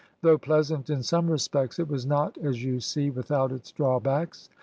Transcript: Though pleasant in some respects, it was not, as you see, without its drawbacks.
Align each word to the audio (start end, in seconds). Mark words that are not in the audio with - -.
Though 0.23 0.39
pleasant 0.39 0.89
in 0.89 1.03
some 1.03 1.29
respects, 1.29 1.77
it 1.77 1.87
was 1.87 2.07
not, 2.07 2.35
as 2.39 2.63
you 2.63 2.79
see, 2.79 3.11
without 3.11 3.51
its 3.51 3.71
drawbacks. 3.71 4.49